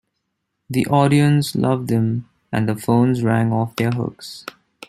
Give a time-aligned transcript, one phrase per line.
[0.67, 4.47] The audience loved them and the phones rang off their hooks.